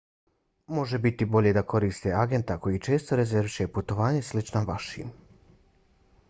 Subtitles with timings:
[0.77, 5.15] može biti bolje da koristite agenta koji često rezerviše putovanja slična vašim